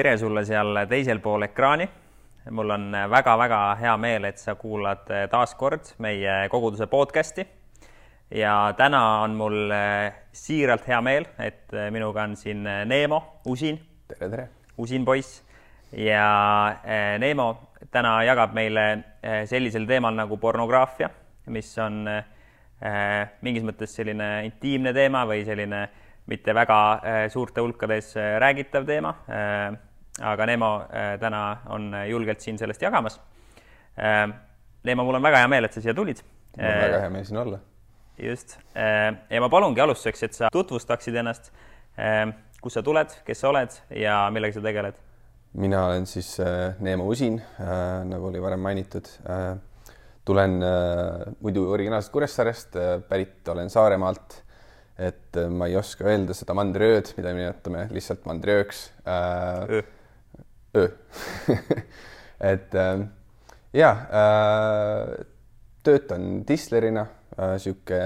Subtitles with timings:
[0.00, 1.84] tere sulle seal teisel pool ekraani.
[2.56, 7.44] mul on väga-väga hea meel, et sa kuulad taas kord meie koguduse podcasti.
[8.30, 9.74] ja täna on mul
[10.32, 13.76] siiralt hea meel, et minuga on siin Neemo Usin.
[14.08, 14.48] tere, tere.
[14.78, 15.42] Usin poiss
[15.92, 16.78] ja
[17.18, 17.50] Neemo
[17.90, 18.86] täna jagab meile
[19.44, 21.10] sellisel teemal nagu pornograafia,
[21.46, 22.08] mis on
[23.42, 25.84] mingis mõttes selline intiimne teema või selline
[26.26, 26.80] mitte väga
[27.28, 29.14] suurte hulkades räägitav teema
[30.18, 33.20] aga Neemo äh, täna on julgelt siin sellest jagamas.
[33.98, 34.26] Äh,
[34.84, 36.22] Neemo, mul on väga hea meel, et sa siia tulid.
[36.56, 37.60] mul on väga hea meel siin olla.
[38.20, 41.52] just, äh, ja ma palungi alustuseks, et sa tutvustaksid ennast,
[42.60, 44.98] kust sa tuled, kes sa oled ja millega sa tegeled?
[45.52, 46.36] mina olen siis
[46.78, 47.40] Neemo Usin,
[48.06, 49.08] nagu oli varem mainitud.
[50.24, 50.60] tulen
[51.40, 52.76] muidu originaalselt Kuressaarest,
[53.08, 54.42] pärit olen Saaremaalt
[55.00, 59.80] et ma ei oska öelda seda mandriööd, mida me nimetame lihtsalt mandriööks äh,
[62.40, 63.06] et äh,
[63.72, 65.26] ja äh,
[65.82, 67.06] töötan dislerina
[67.38, 68.00] äh,, sihuke,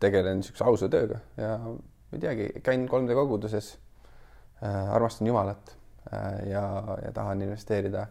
[0.00, 1.76] tegelen siukse ausa tööga ja ma
[2.12, 3.74] ei teagi, käin 3D koguduses
[4.62, 5.76] äh,, armastan Jumalat
[6.12, 6.64] äh, ja,
[7.04, 8.06] ja tahan investeerida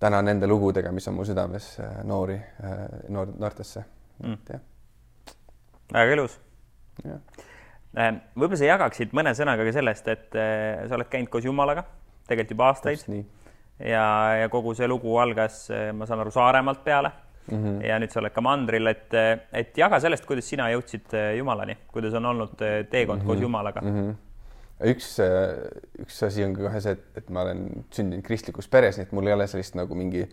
[0.00, 3.84] täna nende lugudega, mis on mu südames äh, noori äh,, noor, noortesse.
[4.22, 4.60] Mm..
[5.92, 6.38] väga ilus.
[7.04, 11.86] Äh, võib-olla sa jagaksid mõne sõnaga ka sellest, et äh, sa oled käinud koos Jumalaga
[12.28, 13.04] tegelikult juba aastaid.
[13.78, 14.06] Ja,
[14.40, 17.10] ja kogu see lugu algas, ma saan aru, Saaremaalt peale
[17.50, 17.56] mm.
[17.56, 17.86] -hmm.
[17.86, 19.16] ja nüüd sa oled ka mandril, et,
[19.52, 23.26] et jaga sellest, kuidas sina jõudsid eh, Jumalani, kuidas on olnud eh, teekond mm -hmm.
[23.26, 23.42] koos mhm.
[23.42, 23.98] Jumalaga mm?
[23.98, 24.14] -hmm
[24.84, 29.06] üks, eh, üks asi on kohe see, et, et ma olen sündinud kristlikus peres, nii
[29.06, 30.24] et mul ei ole sellist nagu mingi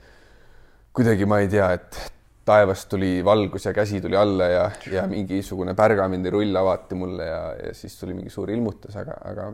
[0.92, 2.00] kuidagi, ma ei tea, et
[2.46, 7.74] taevast tuli valgus ja käsi tuli alla ja, ja mingisugune pärgamendirull avati mulle ja, ja
[7.74, 9.52] siis tuli mingi suur ilmutus, aga, aga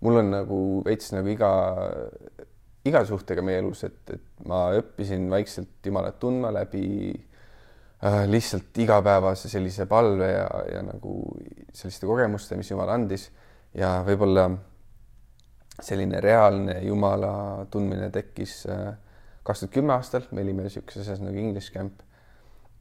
[0.00, 1.52] mul on nagu veits nagu iga,
[2.88, 9.48] iga suhtega meie elus, et, et ma õppisin vaikselt Jumalat tundma läbi äh, lihtsalt igapäevase
[9.52, 11.16] sellise palve ja, ja nagu
[11.72, 13.30] selliste kogemuste, mis Jumal andis.
[13.74, 14.48] Ja võib-olla
[15.82, 18.92] selline reaalne Jumala tundmine tekkis äh,
[19.44, 22.02] kaks tuhat kümme aastal, me olime niisuguses asjas nagu English Camp.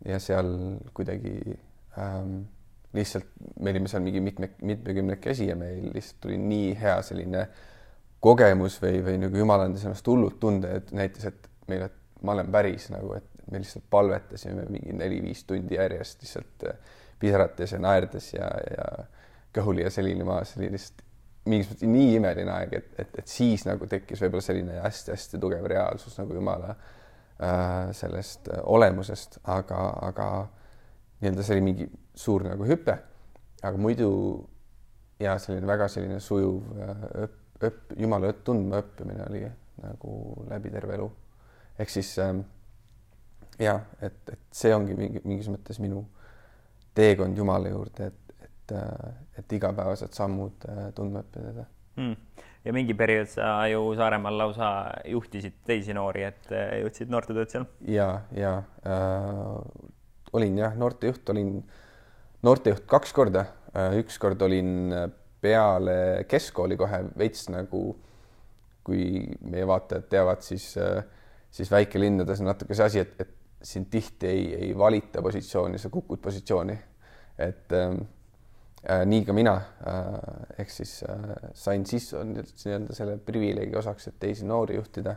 [0.04, 0.50] Ja seal
[0.96, 1.56] kuidagi
[2.00, 2.44] ähm,
[2.94, 7.46] lihtsalt me olime seal mingi mitme, mitmekümnekesi ja meil lihtsalt tuli nii hea selline
[8.24, 12.36] kogemus või, või nagu jumal andis ennast hullult tunde, et näitas, et meil, et ma
[12.38, 17.80] olen päris nagu, et me lihtsalt palvetasime mingi neli-viis tundi järjest lihtsalt äh, pisarates ja
[17.84, 18.88] naerdes ja, ja
[19.56, 21.04] kõhuli ja selline maas, oli lihtsalt
[21.50, 25.68] mingis mõttes nii imeline aeg, et, et, et siis nagu tekkis võib-olla selline hästi-hästi tugev
[25.68, 30.28] reaalsus nagu Jumala äh, sellest äh, olemusest, aga, aga
[31.20, 32.96] nii-öelda see oli mingi suur nagu hüpe,
[33.64, 34.10] aga muidu
[35.20, 37.28] ja selline väga selline sujuv äh,
[37.70, 39.44] õpp, jumala tundma õppimine oli
[39.84, 40.18] nagu
[40.50, 41.12] läbi terve elu.
[41.80, 42.44] ehk siis ähm,
[43.60, 46.04] ja et, et see ongi mingi mingis mõttes minu
[46.94, 51.66] teekond Jumala juurde, et, et, äh, et igapäevased sammud äh, tundma õppida teda
[51.98, 52.44] mm.
[52.66, 54.70] ja mingi periood sa ju Saaremaal lausa
[55.10, 57.68] juhtisid teisi noori, et juhtisid noortetööd seal?
[57.90, 59.90] ja, ja äh,
[60.34, 61.58] olin jah, noortejuht, olin
[62.44, 64.94] noortejuht kaks korda, äh, ükskord olin
[65.44, 67.84] peale keskkooli kohe veits nagu,
[68.84, 69.04] kui
[69.44, 70.74] meie vaatajad teavad, siis,
[71.52, 73.34] siis väikelinnades on natuke see asi, et, et
[73.64, 76.80] sind tihti ei, ei valita positsiooni, sa kukud positsiooni.
[77.38, 77.96] et ähm,
[78.90, 84.20] äh, nii ka mina äh, ehk siis äh, sain siis nii-öelda selle privileegi osaks, et
[84.20, 85.16] teisi noori juhtida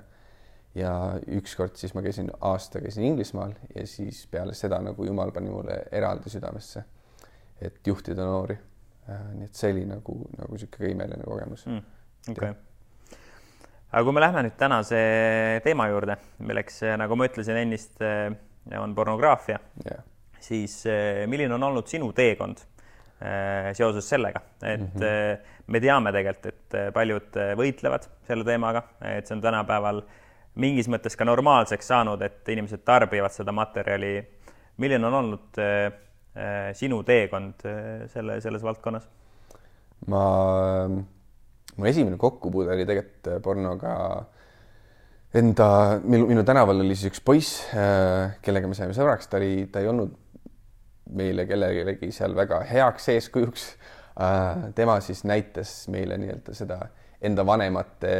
[0.74, 0.92] ja
[1.36, 5.82] ükskord siis ma käisin aasta, käisin Inglismaal ja siis peale seda nagu Jumal pani mulle
[5.92, 6.84] eraldi südamesse,
[7.60, 8.56] et juhtida noori.
[9.06, 11.82] Äh, nii et see oli nagu, nagu niisugune imeline kogemus mm,.
[12.32, 13.18] okei okay.
[13.92, 15.00] aga kui me läheme nüüd tänase
[15.64, 18.32] teema juurde, milleks, nagu ma ütlesin ennist, äh,
[18.80, 20.02] on pornograafia yeah.,
[20.42, 22.64] siis äh, milline on olnud sinu teekond
[23.72, 25.44] seoses sellega, et mm -hmm.
[25.72, 30.18] me teame tegelikult, et paljud võitlevad selle teemaga, et see on tänapäeval äh,
[30.60, 34.24] mingis mõttes ka normaalseks saanud, et inimesed tarbivad seda materjali.
[34.76, 36.05] milline on olnud äh, äh
[36.76, 39.08] sinu teekond äh, selle, selles valdkonnas?
[40.12, 40.22] ma,
[41.76, 43.96] mu esimene kokkupuude oli tegelikult äh, pornoga
[45.36, 45.68] enda,
[46.04, 49.82] minu, minu tänaval oli siis üks poiss äh,, kellega me saime sõbraks, ta oli, ta
[49.82, 50.14] ei olnud
[51.16, 53.66] meile kellelegi seal väga heaks eeskujuks
[54.20, 54.70] äh,.
[54.74, 56.80] tema siis näitas meile nii-öelda seda
[57.24, 58.12] enda vanemate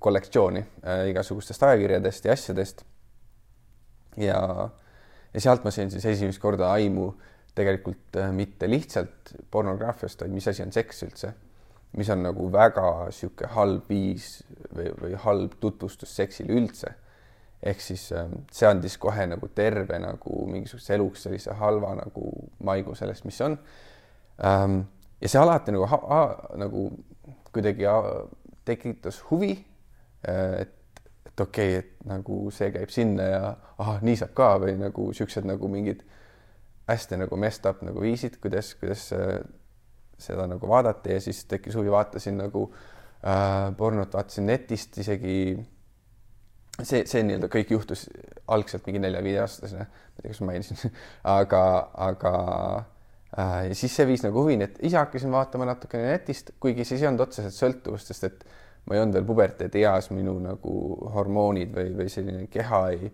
[0.00, 2.84] kollektsiooni äh, igasugustest ajakirjadest ja asjadest.
[4.16, 4.40] ja,
[5.34, 7.10] ja sealt ma sain siis esimest korda aimu
[7.54, 11.32] tegelikult äh, mitte lihtsalt pornograafiast, vaid mis asi on seks üldse.
[11.98, 14.44] mis on nagu väga sihuke halb viis
[14.76, 16.94] või, või halb tutvustus seksile üldse.
[17.62, 22.30] ehk siis ähm, see andis kohe nagu terve nagu mingisuguse eluks sellise halva nagu
[22.64, 23.58] maigu sellest, mis on
[24.44, 24.80] ähm,.
[25.20, 25.88] ja see alati nagu,
[26.56, 26.86] nagu
[27.52, 27.84] kuidagi
[28.64, 29.52] tekitas huvi,
[30.28, 30.79] äh, et
[31.26, 33.42] et okei okay,, et nagu see käib sinna ja
[33.78, 36.04] ahah, nii saab ka või nagu siuksed nagu mingid
[36.90, 39.40] hästi nagu messed up nagu viisid, kuidas, kuidas äh,
[40.20, 45.36] seda nagu vaadata ja siis tekkis huvi, vaatasin nagu äh, pornot, vaatasin netist isegi.
[46.82, 48.06] see, see nii-öelda kõik juhtus
[48.48, 50.94] algselt mingi nelja-viieaastasena, ma ei tea, kas ma mainisin
[51.38, 51.64] aga,
[52.08, 52.34] aga
[53.36, 57.04] äh, ja siis see viis nagu huvini, et ise hakkasin vaatama natukene netist, kuigi siis
[57.04, 58.44] ei olnud otseselt sõltuvust, sest et
[58.86, 60.74] ma ei olnud veel puberteedieas, minu nagu
[61.14, 63.10] hormoonid või, või selline keha ei,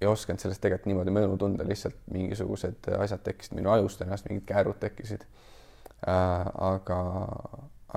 [0.00, 4.46] ei osanud sellest tegelikult niimoodi mõju tunda, lihtsalt mingisugused asjad tekkisid minu ajust ennast, mingid
[4.48, 5.26] käärud tekkisid
[6.08, 6.48] äh,.
[6.72, 7.00] aga,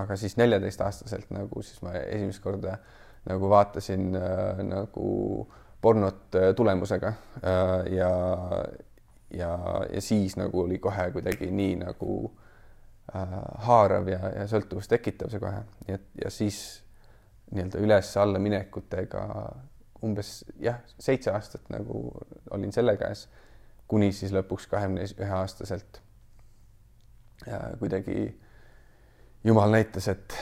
[0.04, 2.78] aga siis neljateistaastaselt nagu siis ma esimest korda
[3.30, 5.10] nagu vaatasin äh, nagu
[5.82, 8.12] pornot äh, tulemusega äh, ja,
[9.34, 9.58] ja,
[9.94, 12.32] ja siis nagu oli kohe kuidagi nii nagu
[13.16, 13.36] äh,
[13.68, 16.81] haarav ja, ja sõltuvust tekitav see kohe, nii et ja siis
[17.52, 19.26] nii-öelda üles-alla minekutega
[20.02, 22.08] umbes jah, seitse aastat nagu
[22.52, 23.28] olin selle käes,
[23.92, 26.02] kuni siis lõpuks kahekümne ühe aastaselt
[27.80, 28.32] kuidagi
[29.44, 30.36] jumal näitas, et,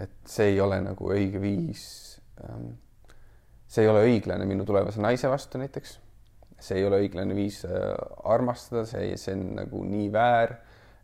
[0.00, 1.86] et see ei ole nagu õige viis.
[2.44, 2.74] Ähm,
[3.66, 6.00] see ei ole õiglane minu tulevase naise vastu näiteks.
[6.60, 7.90] see ei ole õiglane viis äh,
[8.24, 10.54] armastada, see, see on nagu nii väär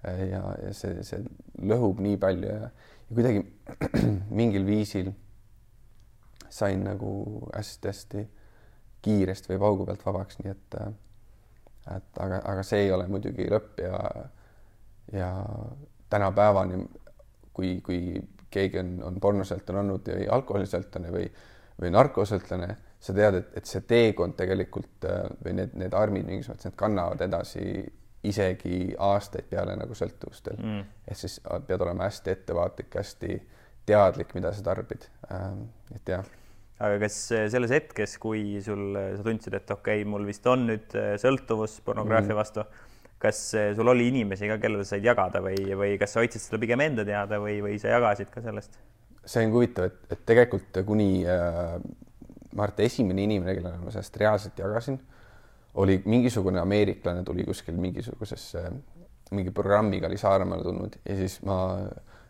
[0.08, 1.20] äh, ja, ja see, see
[1.60, 2.70] lõhub nii palju ja
[3.12, 3.43] ja kuidagi
[4.41, 5.12] mingil viisil
[6.49, 7.12] sain nagu
[7.53, 8.26] hästi-hästi
[9.03, 10.76] kiiresti või paugu pealt vabaks, nii et
[11.93, 13.99] et aga, aga see ei ole muidugi lõpp ja
[15.12, 15.31] ja
[16.11, 16.85] tänapäevani,
[17.53, 21.26] kui, kui keegi on, on pornosõltlane olnud või alkoholisõltlane või,
[21.81, 22.69] või narkosõltlane,
[23.03, 25.09] sa tead, et, et see teekond tegelikult
[25.44, 27.64] või need, need armid mingis mõttes, need kannavad edasi
[28.28, 30.84] isegi aastaid peale nagu sõltuvustel mm..
[31.08, 33.40] ehk siis äh, pead olema hästi ettevaatlik, hästi
[33.88, 35.66] teadlik, mida sa tarbid ähm,.
[35.94, 36.28] et jah.
[36.78, 40.46] aga kas äh, selles hetkes, kui sul, äh, sa tundsid, et okei okay,, mul vist
[40.50, 42.38] on nüüd sõltuvus pornograafia mm.
[42.38, 42.66] vastu,
[43.22, 43.42] kas
[43.78, 47.06] sul oli inimesi ka, kellele said jagada või, või kas sa hoidsid seda pigem enda
[47.06, 48.78] teada või, või sa jagasid ka sellest?
[49.22, 51.76] see on huvitav, et, et tegelikult kuni äh,
[52.52, 54.98] ma arvan, et esimene inimene, kellele ma sellest reaalselt jagasin
[55.74, 58.64] oli mingisugune ameeriklane tuli kuskil mingisugusesse,
[59.30, 61.58] mingi programmiga oli Saaremaale tulnud ja siis ma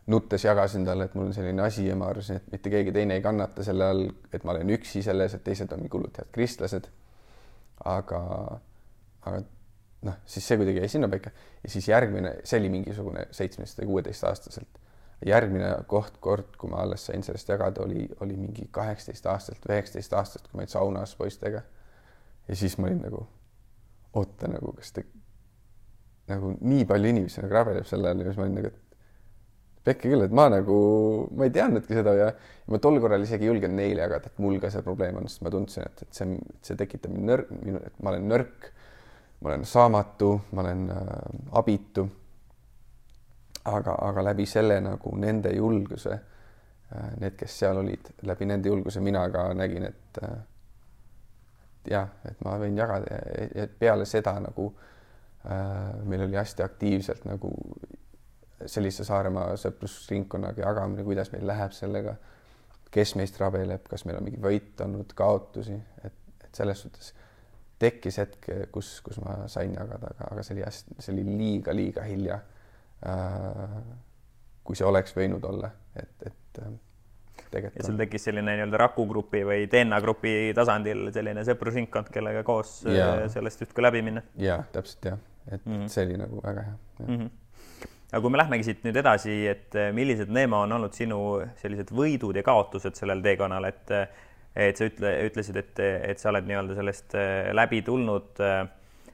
[0.06, 3.18] nuttes jagasin talle, et mul on selline asi ja ma arvasin, et mitte keegi teine
[3.18, 4.04] ei kannata selle all,
[4.34, 6.88] et ma olen üksi selles, et teised on head kristlased.
[7.84, 8.20] aga,
[9.26, 9.40] aga
[10.06, 11.30] noh, siis see kuidagi jäi sinnapaika
[11.64, 14.80] ja siis järgmine, see oli mingisugune seitsmeteist või kuueteistaastaselt.
[15.26, 20.12] järgmine koht, kord, kui ma alles sain sellest jagada, oli, oli mingi kaheksateist aastaselt üheksateist
[20.12, 21.62] aastaselt, kui ma olin saunas poistega
[22.48, 23.26] ja siis ma olin nagu,
[24.18, 25.06] oota nagu, kas te
[26.30, 28.82] nagu nii palju inimesi nagu rabeleb selle all ja siis ma olin nagu, et
[29.86, 30.76] pekki küll, et ma nagu,
[31.34, 32.28] ma ei teadnudki seda ja
[32.70, 35.42] ma tol korral isegi ei julgenud neile jagada, et mul ka see probleem on, sest
[35.42, 38.68] ma tundsin, et, et see, see tekitab mind nõrk, minu, et ma olen nõrk,
[39.42, 41.14] ma olen saamatu, ma olen äh,
[41.58, 42.08] abitu.
[43.64, 49.00] aga, aga läbi selle nagu nende julguse äh,, need, kes seal olid, läbi nende julguse
[49.00, 50.38] mina ka nägin, et äh,
[51.90, 53.18] jah, et ma võin jagada
[53.54, 57.52] ja peale seda nagu äh, meil oli hästi aktiivselt nagu
[58.66, 62.14] sellise Saaremaa sõprusringkonnaga jagamine, kuidas meil läheb sellega,
[62.94, 65.74] kes meist rabeleb, kas meil on mingi võit olnud, kaotusi,
[66.04, 67.12] et, et selles suhtes
[67.82, 72.06] tekkis hetk, kus, kus ma sain jagada, aga, aga see oli hästi, see oli liiga-liiga
[72.06, 72.38] hilja
[73.08, 73.76] äh,.
[74.62, 76.70] kui see oleks võinud olla, et, et äh,
[77.52, 77.82] tegelikult.
[77.82, 82.80] ja sul tekkis selline nii-öelda Raku grupi või DNA grupi tasandil selline sõprusringkond, kellega koos
[82.86, 83.12] ja.
[83.22, 84.24] Äh, sellest justkui läbi minna.
[84.40, 85.92] ja täpselt jah, et mm -hmm.
[85.92, 86.74] see oli nagu väga hea.
[87.06, 87.30] Mm -hmm.
[88.12, 91.18] aga kui me lähmegi siit nüüd edasi, et äh, millised, Neemo, on olnud sinu
[91.56, 94.06] sellised võidud ja kaotused sellel teekonnal, et äh,
[94.56, 97.14] et sa ütle, ütlesid, et, et sa oled nii-öelda sellest
[97.52, 98.36] läbi tulnud.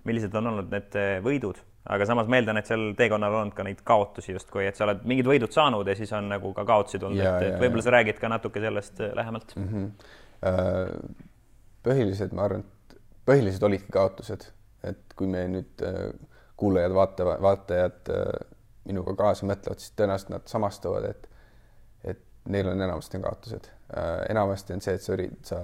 [0.05, 3.65] millised on olnud need võidud aga samas ma eeldan, et seal teekonnal on olnud ka
[3.67, 7.01] neid kaotusi justkui, et sa oled mingid võidud saanud ja siis on nagu ka kaotusi
[7.01, 9.69] tulnud, et, et võib-olla sa räägid ka natuke sellest äh, lähemalt mm.
[9.73, 11.15] -hmm.
[11.89, 14.51] põhilised, ma arvan, et põhilised olidki kaotused,
[14.85, 16.13] et kui me nüüd äh,
[16.59, 18.13] kuulajad, vaata, vaatajad
[18.89, 21.29] minuga kaasa mõtlevad, siis tõenäoliselt nad samastuvad, et
[22.05, 23.69] et neil on enamasti on kaotused.
[24.29, 25.59] enamasti on see, et sa ürid-, sa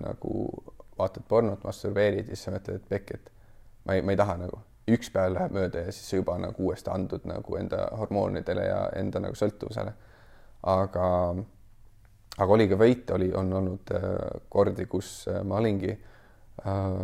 [0.00, 0.48] nagu
[0.98, 3.30] vaatad pornot, masturbeerid ja siis sa mõtled, et pekk, et
[3.84, 4.60] ma ei, ma ei taha nagu
[4.96, 9.22] üks päev läheb mööda ja siis juba nagu uuesti andud nagu enda hormoonidele ja enda
[9.22, 9.92] nagu sõltuvusele.
[10.62, 11.06] aga,
[12.38, 14.08] aga oli ka võite, oli, on olnud äh,
[14.48, 16.96] kordi, kus äh, ma olingi äh,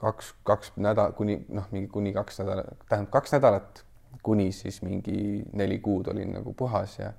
[0.00, 3.84] kaks, kaks nädal kuni noh, mingi kuni kaks nädalat, tähendab kaks nädalat
[4.24, 7.12] kuni siis mingi neli kuud olin nagu puhas ja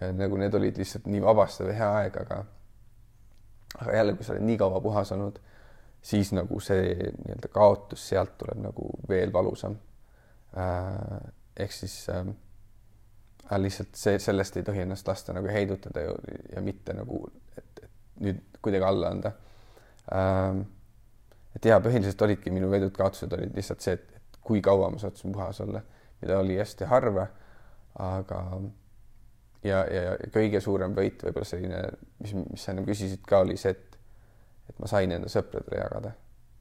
[0.00, 2.44] ja nagu need olid lihtsalt nii vabastav ja hea aeg, aga
[3.78, 5.38] aga jälle, kui sa oled nii kaua puhas olnud,
[6.08, 9.76] siis nagu see nii-öelda kaotus sealt tuleb nagu veel valusam
[10.56, 11.18] äh,.
[11.56, 12.26] ehk siis äh,
[13.56, 16.16] lihtsalt see, sellest ei tohi ennast lasta nagu heidutada ju
[16.54, 17.24] ja mitte nagu,
[17.58, 17.84] et,
[18.24, 19.32] nüüd kuidagi alla anda
[20.12, 20.62] äh,.
[21.56, 25.32] et ja põhiliselt olidki minu veidud kaotused olid lihtsalt see, et, kui kaua ma sattusin
[25.32, 25.82] puhas olla,
[26.22, 27.26] mida oli hästi harva,
[28.00, 28.38] aga
[29.64, 31.82] ja, ja kõige suurem võit võib-olla selline,
[32.22, 33.87] mis, mis sa ennem küsisid ka, oli see, et,
[34.68, 36.12] et ma sain enda sõpradele jagada,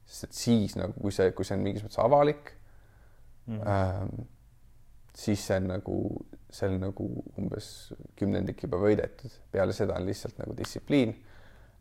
[0.07, 2.53] sest et siis nagu, kui see, kui see on mingis mõttes avalik
[3.45, 3.67] mm, -hmm.
[3.67, 4.27] ähm,
[5.17, 5.97] siis see on nagu,
[6.49, 11.15] see on nagu umbes kümnendik juba võidetud, peale seda on lihtsalt nagu distsipliin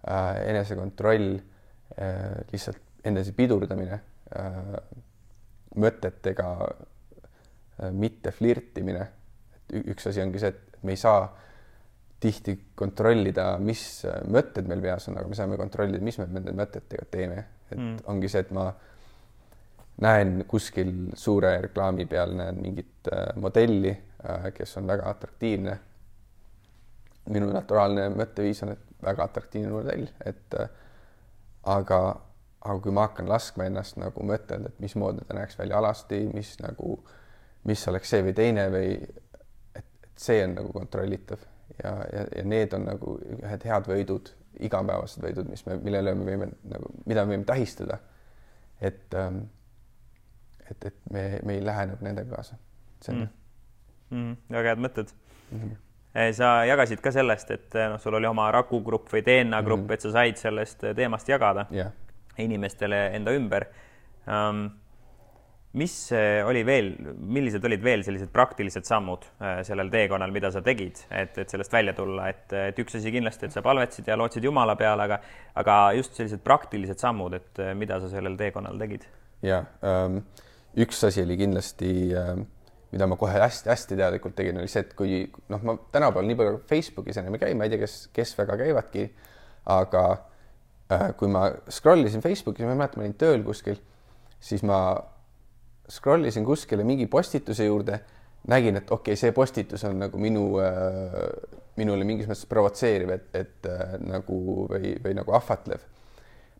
[0.08, 4.00] äh,, enesekontroll äh,, lihtsalt enese pidurdamine
[4.36, 4.76] äh,,
[5.76, 9.08] mõtetega äh, mitte flirtimine.
[9.56, 11.26] et üks asi ongi see, et me ei saa
[12.20, 13.82] tihti kontrollida, mis
[14.32, 17.96] mõtted meil peas on, aga me saame kontrollida, mis me nende mõtetega teeme, et mm.
[18.12, 18.70] ongi see, et ma
[20.04, 25.78] näen kuskil suure reklaami peal näen mingit äh, modelli äh,, kes on väga atraktiivne.
[27.26, 30.68] minu naturaalne mõtteviis on, et väga atraktiivne modell, et äh,
[31.64, 32.00] aga,
[32.60, 36.54] aga kui ma hakkan laskma ennast nagu mõtelda, et mismoodi ta näeks välja alasti, mis
[36.62, 37.00] nagu,
[37.64, 38.94] mis oleks see või teine või
[40.16, 41.42] see on nagu kontrollitav
[41.82, 44.32] ja, ja, ja need on nagu ühed head võidud,
[44.66, 47.98] igapäevased võidud, mis me, millele me võime nagu, mida me võime tähistada.
[48.80, 49.42] et ähm,,
[50.70, 52.56] et, et me, me ei lähe nagu nendega kaasa.
[53.00, 53.34] see on mm.
[54.10, 54.36] mm,.
[54.50, 55.12] väga head mõtted
[55.50, 55.58] mm.
[55.58, 55.82] -hmm
[56.32, 59.88] sa jagasid ka sellest, et noh, sul oli oma Raku grupp või DNA grupp mm,
[59.88, 59.94] -hmm.
[59.94, 61.92] et sa said sellest teemast jagada yeah.
[62.38, 63.66] inimestele enda ümber
[64.26, 64.70] um,
[65.76, 66.90] mis eh, oli veel,
[67.20, 71.72] millised olid veel sellised praktilised sammud eh, sellel teekonnal, mida sa tegid, et, et sellest
[71.72, 75.20] välja tulla, et, et üks asi kindlasti, et sa palvetasid ja lootsid Jumala peale, aga,
[75.60, 79.04] aga just sellised praktilised sammud, et eh, mida sa sellel teekonnal tegid?
[79.44, 80.22] ja ähm,
[80.80, 82.46] üks asi oli kindlasti ähm,
[82.94, 85.18] mida ma kohe hästi-hästi teadlikult tegin, oli see, et kui
[85.52, 88.56] noh, ma tänapäeval nii palju Facebookis enam ei käi, ma ei tea, kes, kes väga
[88.62, 89.04] käivadki,
[89.74, 90.06] aga
[90.94, 93.76] äh, kui ma scroll isin Facebookis, ma ei mäleta, ma olin tööl kuskil,
[94.40, 94.80] siis ma
[95.90, 98.00] scroll isin kuskile mingi postituse juurde,
[98.48, 101.20] nägin, et okei okay,, see postitus on nagu minu äh,,
[101.76, 104.40] minule mingis mõttes provotseeriv, et, et äh, nagu
[104.70, 105.84] või, või nagu ahvatlev.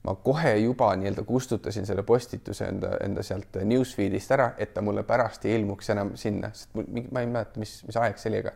[0.07, 5.03] ma kohe juba nii-öelda kustutasin selle postituse enda, enda sealt newsfeed'ist ära, et ta mulle
[5.03, 8.45] pärast ei ilmuks enam sinna, sest mul, ma ei mäleta, mis, mis aeg see oli,
[8.45, 8.53] aga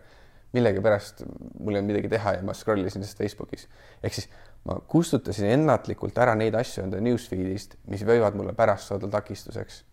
[0.54, 3.66] millegipärast mul ei olnud midagi teha ja ma scroll isin sellest Facebookis.
[4.02, 4.30] ehk siis
[4.66, 9.84] ma kustutasin ennatlikult ära neid asju enda newsfeed'ist, mis võivad mulle pärast saada takistuseks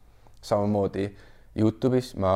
[0.48, 1.08] samamoodi
[1.58, 2.34] Youtube'is ma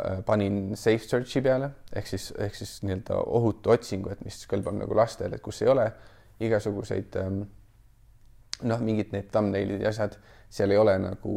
[0.00, 4.78] äh, panin safe search'i peale ehk siis ehk siis nii-öelda ohutu otsingu, et mis kõlbab
[4.80, 5.86] nagu lastele, et kus ei ole
[6.42, 7.44] igasuguseid ähm,
[8.62, 10.16] noh, mingid need thumbnail'id ja asjad,
[10.50, 11.36] seal ei ole nagu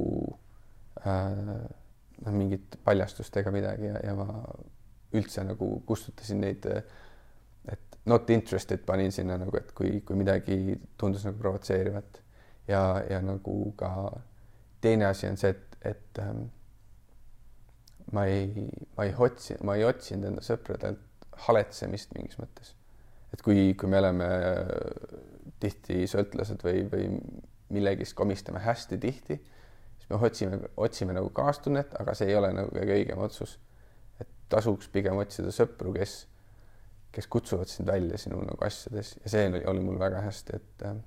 [1.06, 1.36] äh,
[2.26, 4.28] noh, mingit paljastust ega midagi ja, ja ma
[5.16, 6.66] üldse nagu kustutasin neid,
[7.72, 12.22] et not interested panin sinna nagu, et kui, kui midagi tundus nagu provotseerivat.
[12.68, 13.90] Ja, ja nagu ka
[14.84, 16.48] teine asi on see, et et ähm,
[18.12, 18.68] ma ei,
[18.98, 21.04] ma ei otsi, ma ei otsinud enda sõpradelt
[21.48, 22.74] haletsemist mingis mõttes.
[23.34, 24.72] et kui, kui me oleme äh,
[25.60, 27.10] tihti sõltlased või, või
[27.74, 29.38] millegist komistame hästi tihti,
[29.98, 33.58] siis me otsime, otsime nagu kaastunnet, aga see ei ole nagu kõige õigem otsus.
[34.20, 36.24] et tasuks pigem otsida sõpru, kes,
[37.12, 40.88] kes kutsuvad sind välja sinu nagu asjades ja see oli, oli mul väga hästi, et
[40.88, 40.98] äh,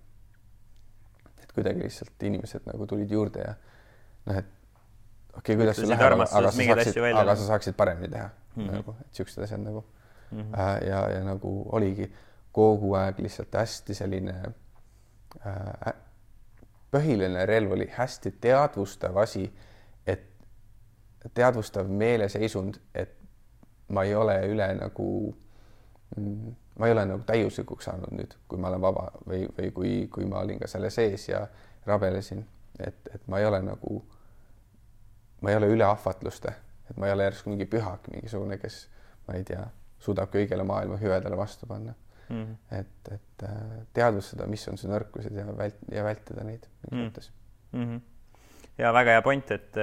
[1.43, 3.55] et kuidagi lihtsalt inimesed nagu tulid juurde ja
[4.29, 4.60] noh, et
[5.41, 8.73] okei okay,, kuidas sul läheb, aga, sa saaksid, aga sa saaksid paremini teha mm -hmm.
[8.77, 9.85] nagu, et siuksed asjad nagu
[10.31, 10.41] mm.
[10.41, 10.87] -hmm.
[10.87, 12.13] Ja, ja nagu oligi
[12.53, 14.35] kogu aeg lihtsalt hästi selline
[15.47, 15.95] äh,,
[16.91, 19.53] põhiline relv oli hästi teadvustav asi,
[20.07, 20.23] et
[21.35, 23.17] teadvustav meeleseisund, et
[23.89, 25.37] ma ei ole üle nagu
[26.17, 29.93] mm, ma ei ole nagu täiuslikuks saanud nüüd, kui ma olen vaba või, või kui,
[30.13, 31.47] kui ma olin ka selle sees ja
[31.87, 32.47] rabelesin,
[32.79, 34.03] et, et ma ei ole nagu
[35.41, 36.55] ma ei ole üle ahvatluste,
[36.91, 38.83] et ma ei ole järsku mingi pühak mingisugune, kes
[39.29, 39.65] ma ei tea,
[40.01, 41.95] suudab kõigele maailma hüvedele vastu panna
[42.29, 42.43] mm.
[42.43, 42.79] -hmm.
[42.81, 46.99] et, et äh, teadvustada, mis on su nõrkused ja vält- ja vältida neid mingis mm
[46.99, 47.09] -hmm.
[47.09, 47.31] mõttes
[47.73, 47.85] mm.
[47.85, 48.01] -hmm.
[48.79, 49.81] ja väga hea point, et,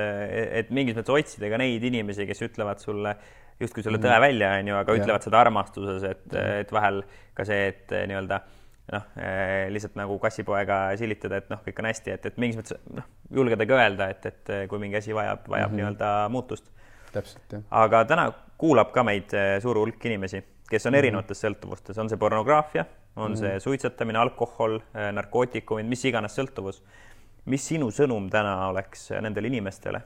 [0.61, 3.17] et mingis mõttes otsida ka neid inimesi, kes ütlevad sulle
[3.59, 4.21] justkui selle tõe mhm.
[4.21, 5.01] välja, on ju, aga ja.
[5.01, 8.41] ütlevad seda armastuses, et, et vahel ka see, et nii-öelda
[8.93, 9.07] noh,
[9.73, 13.07] lihtsalt nagu kassipoega silitada, et noh, kõik on hästi, et, et mingis mõttes noh,
[13.39, 15.81] julgedagi öelda, et, et kui mingi asi vajab, vajab mm -hmm.
[15.81, 16.71] nii-öelda muutust.
[17.11, 17.63] täpselt, jah.
[17.71, 20.99] aga täna kuulab ka meid suur hulk inimesi, kes on mm -hmm.
[20.99, 23.39] erinevates sõltuvustes, on see pornograafia, on mm -hmm.
[23.39, 24.79] see suitsetamine, alkohol,
[25.11, 26.83] narkootikumid, mis iganes sõltuvus
[27.51, 30.03] mis sinu sõnum täna oleks nendele inimestele?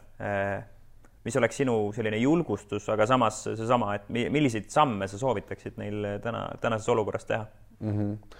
[1.21, 6.47] mis oleks sinu selline julgustus, aga samas seesama, et milliseid samme sa soovitaksid neil täna,
[6.61, 7.45] tänases olukorras teha
[7.79, 7.91] mm?
[7.91, 8.39] -hmm.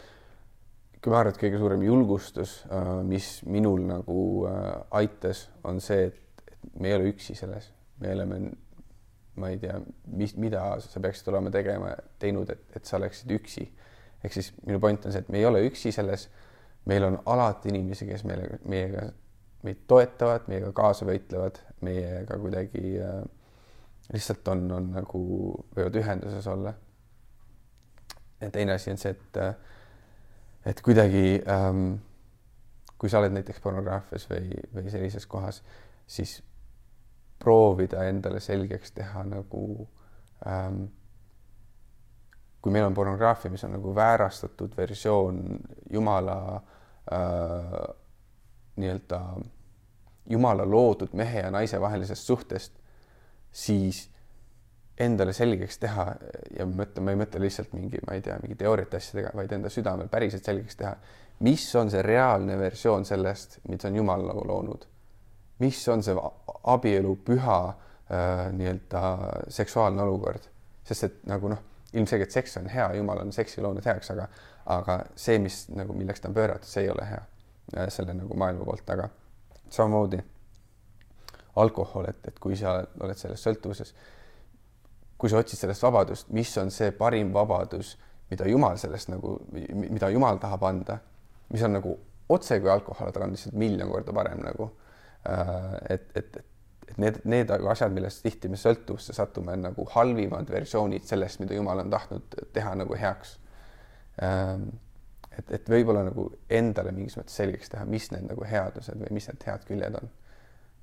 [1.02, 4.18] Kui ma arvan, et kõige suurem julgustus, äh, mis minul nagu
[4.50, 4.68] äh,
[5.02, 8.42] aitas, on see, et me ei ole üksi selles, me oleme,
[9.42, 9.80] ma ei tea,
[10.14, 13.66] mis, mida sa peaksid olema tegema, teinud, et, et sa oleksid üksi.
[14.22, 16.28] ehk siis minu point on see, et me ei ole üksi selles
[16.86, 19.06] meil on alati inimesi, kes meile, meiega,
[19.66, 23.20] meid toetavad, meiega kaasa võitlevad, meiega kuidagi äh,
[24.14, 25.22] lihtsalt on, on nagu,
[25.76, 26.74] võivad ühenduses olla.
[28.42, 29.71] ja teine asi on see, et, äh,
[30.66, 31.96] et kuidagi ähm,
[33.02, 35.64] kui sa oled näiteks pornograafias või, või sellises kohas,
[36.06, 36.38] siis
[37.42, 39.88] proovida endale selgeks teha nagu
[40.46, 40.84] ähm,
[42.62, 45.42] kui meil on pornograafia, mis on nagu väärastatud versioon
[45.90, 46.38] Jumala
[47.10, 47.82] äh,
[48.76, 49.22] nii-öelda
[50.30, 52.78] Jumala loodud mehe ja naise vahelisest suhtest,
[53.52, 54.11] siis
[55.00, 56.06] endale selgeks teha
[56.58, 59.54] ja ma mõtlen, ma ei mõtle lihtsalt mingi, ma ei tea, mingi teooriate asjadega, vaid
[59.56, 60.94] enda südamel päriselt selgeks teha,
[61.48, 64.88] mis on see reaalne versioon sellest, mis on Jumal nagu loonud.
[65.62, 66.16] mis on see
[66.64, 69.02] abielu püha äh, nii-öelda
[69.50, 70.48] seksuaalne olukord,
[70.84, 74.28] sest et nagu noh ilmselgelt seks on hea, jumal on seksi loonud heaks, aga,
[74.72, 77.22] aga see, mis nagu, milleks ta on pööratud, see ei ole hea
[77.78, 79.10] äh, selle nagu maailma poolt, aga
[79.70, 80.22] samamoodi
[81.62, 83.94] alkohol, et, et kui sa oled selles sõltuvuses,
[85.22, 87.94] kui sa otsid sellest vabadust, mis on see parim vabadus,
[88.32, 90.98] mida Jumal sellest nagu, mida Jumal tahab anda,
[91.54, 91.98] mis on nagu
[92.32, 94.72] otse kui alkohol, aga on lihtsalt miljon korda parem nagu.
[95.30, 96.40] Äh, et, et,
[96.88, 101.58] et need, need asjad, millest tihti me sõltuvusse satume, on nagu halvimad versioonid sellest, mida
[101.58, 103.36] Jumal on tahtnud teha nagu heaks.
[104.26, 104.72] Ähm,
[105.38, 109.30] et, et võib-olla nagu endale mingis mõttes selgeks teha, mis need nagu headused või mis
[109.30, 110.12] need head küljed on.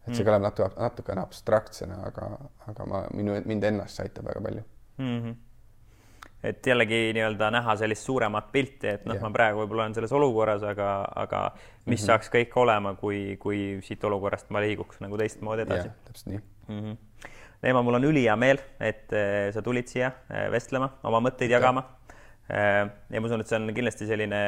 [0.09, 0.29] Et see mm.
[0.31, 2.31] kõlab natuke, natukene abstraktsena, aga,
[2.71, 4.65] aga ma, minu, mind ennast see aitab väga palju
[4.99, 5.21] mm.
[5.21, 5.37] -hmm
[6.43, 10.63] et jällegi nii-öelda näha sellist suuremat pilti, et noh, ma praegu võib-olla olen selles olukorras,
[10.63, 12.07] aga, aga mis mm -hmm.
[12.07, 15.91] saaks kõik olema, kui, kui siit olukorrast ma liiguks nagu teistmoodi edasi.
[16.05, 16.81] täpselt nii mm.
[16.81, 16.97] -hmm.
[17.63, 21.59] Neema, mul on ülihea meel, et äh, sa tulid siia äh, vestlema, oma mõtteid ja.
[21.59, 21.81] jagama.
[21.81, 21.98] Äh,
[22.49, 24.41] ja ma usun, et see on kindlasti selline,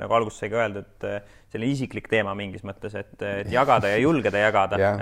[0.00, 1.06] nagu alguses sai ka öeldud,
[1.52, 4.92] selline isiklik teema mingis mõttes, et, et jagada ja julgeda jagada ja.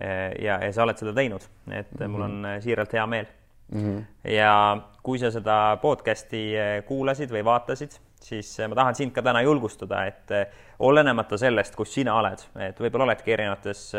[0.00, 2.08] ja, ja sa oled seda teinud, et mm -hmm.
[2.10, 3.26] mul on siiralt hea meel
[3.70, 3.80] mm.
[3.80, 4.30] -hmm.
[4.34, 4.54] ja
[5.02, 6.54] kui sa seda podcast'i
[6.86, 10.34] kuulasid või vaatasid, siis ma tahan sind ka täna julgustada, et
[10.78, 13.92] olenemata sellest, kus sina oled, et võib-olla oledki erinevates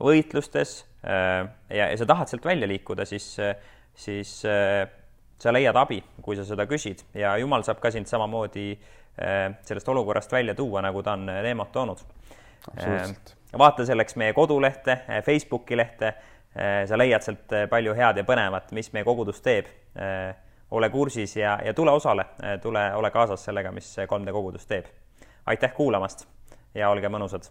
[0.00, 3.36] võitlustes ja, ja sa tahad sealt välja liikuda, siis,
[3.94, 4.44] siis
[5.44, 8.72] sa leiad abi, kui sa seda küsid ja jumal saab ka sind samamoodi
[9.14, 12.00] sellest olukorrast välja tuua, nagu ta on Neemot toonud.
[13.58, 16.14] vaata selleks meie kodulehte, Facebooki lehte
[16.58, 19.66] Äh, sa leiad sealt äh, palju head ja põnevat, mis meie kogudus teeb.
[19.98, 20.36] Äh,
[20.70, 22.24] ole kursis ja, ja tule osale,
[22.62, 24.86] tule, ole kaasas sellega, mis 3D kogudus teeb.
[25.46, 26.24] aitäh kuulamast
[26.74, 27.50] ja olge mõnusad